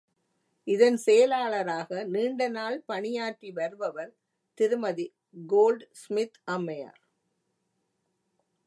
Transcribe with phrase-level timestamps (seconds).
[0.67, 4.11] இதன் செயலாளராக நீண்டநாள் பணியாற்றிவருபவர்
[4.57, 5.07] திருமதி
[5.49, 7.01] கோல்டுஸ்மித் அம்மையார்.